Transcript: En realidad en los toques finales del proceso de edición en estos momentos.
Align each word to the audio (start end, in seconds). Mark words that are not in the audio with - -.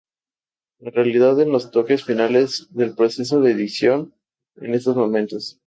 En 0.79 0.93
realidad 0.93 1.39
en 1.41 1.51
los 1.51 1.69
toques 1.69 2.03
finales 2.03 2.69
del 2.71 2.95
proceso 2.95 3.39
de 3.39 3.51
edición 3.51 4.15
en 4.55 4.73
estos 4.73 4.95
momentos. 4.95 5.59